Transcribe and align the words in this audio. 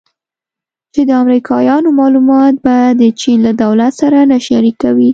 چې 0.93 1.01
د 1.09 1.11
امریکایانو 1.23 1.89
معلومات 1.99 2.55
به 2.65 2.75
د 3.01 3.03
چین 3.21 3.37
له 3.47 3.51
دولت 3.63 3.93
سره 4.01 4.17
نه 4.31 4.37
شریکوي 4.47 5.09